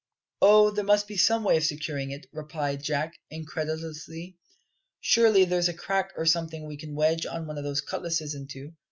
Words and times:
"Oh, 0.41 0.71
there 0.71 0.83
must 0.83 1.07
be 1.07 1.15
some 1.15 1.43
way 1.43 1.57
of 1.57 1.63
securing 1.63 2.09
it," 2.09 2.25
replied 2.33 2.81
Jack 2.81 3.19
incredulously, 3.29 4.35
"Surely 4.99 5.45
there's 5.45 5.69
a 5.69 5.75
crack 5.75 6.09
or 6.17 6.25
something 6.25 6.65
we 6.65 6.77
can 6.77 6.95
wedge 6.95 7.27
one 7.27 7.55
of 7.59 7.63
the 7.63 7.79
cutlasses 7.85 8.33
into. 8.33 8.73